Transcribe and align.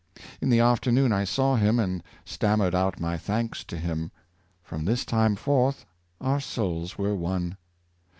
In 0.41 0.49
the 0.49 0.59
afternoon 0.61 1.13
I 1.13 1.25
saw 1.25 1.57
him, 1.57 1.77
and 1.77 2.01
stammered 2.25 2.73
out 2.73 2.99
my 2.99 3.17
thanks 3.17 3.63
to 3.65 3.77
him; 3.77 4.09
from 4.63 4.85
this 4.85 5.05
time 5.05 5.35
forth 5.35 5.85
our 6.19 6.39
souls 6.39 6.97
were 6.97 7.15
one." 7.15 7.55